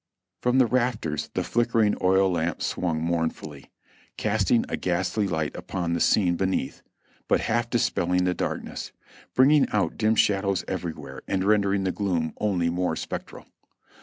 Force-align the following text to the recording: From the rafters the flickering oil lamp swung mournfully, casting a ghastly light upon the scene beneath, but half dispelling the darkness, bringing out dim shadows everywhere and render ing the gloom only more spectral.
From 0.41 0.57
the 0.57 0.65
rafters 0.65 1.29
the 1.35 1.43
flickering 1.43 1.95
oil 2.01 2.31
lamp 2.31 2.63
swung 2.63 3.03
mournfully, 3.03 3.69
casting 4.17 4.65
a 4.67 4.75
ghastly 4.75 5.27
light 5.27 5.55
upon 5.55 5.93
the 5.93 5.99
scene 5.99 6.35
beneath, 6.35 6.81
but 7.27 7.41
half 7.41 7.69
dispelling 7.69 8.23
the 8.23 8.33
darkness, 8.33 8.91
bringing 9.35 9.67
out 9.69 9.97
dim 9.97 10.15
shadows 10.15 10.65
everywhere 10.67 11.21
and 11.27 11.43
render 11.43 11.71
ing 11.71 11.83
the 11.83 11.91
gloom 11.91 12.33
only 12.37 12.67
more 12.67 12.95
spectral. 12.95 13.45